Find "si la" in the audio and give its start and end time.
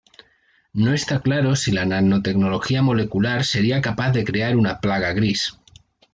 1.55-1.85